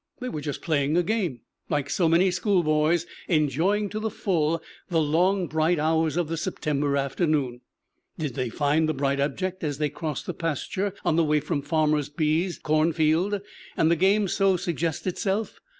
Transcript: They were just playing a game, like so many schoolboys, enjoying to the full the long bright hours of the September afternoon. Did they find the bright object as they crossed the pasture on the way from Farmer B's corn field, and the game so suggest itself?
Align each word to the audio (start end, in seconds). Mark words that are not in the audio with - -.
They 0.19 0.29
were 0.29 0.41
just 0.41 0.63
playing 0.63 0.97
a 0.97 1.03
game, 1.03 1.41
like 1.69 1.87
so 1.87 2.09
many 2.09 2.31
schoolboys, 2.31 3.05
enjoying 3.27 3.87
to 3.89 3.99
the 3.99 4.09
full 4.09 4.59
the 4.89 4.99
long 4.99 5.45
bright 5.45 5.77
hours 5.77 6.17
of 6.17 6.27
the 6.27 6.37
September 6.37 6.97
afternoon. 6.97 7.61
Did 8.17 8.33
they 8.33 8.49
find 8.49 8.89
the 8.89 8.95
bright 8.95 9.19
object 9.19 9.63
as 9.63 9.77
they 9.77 9.89
crossed 9.89 10.25
the 10.25 10.33
pasture 10.33 10.95
on 11.05 11.17
the 11.17 11.23
way 11.23 11.39
from 11.39 11.61
Farmer 11.61 12.01
B's 12.17 12.57
corn 12.57 12.93
field, 12.93 13.41
and 13.77 13.91
the 13.91 13.95
game 13.95 14.27
so 14.27 14.57
suggest 14.57 15.05
itself? 15.05 15.59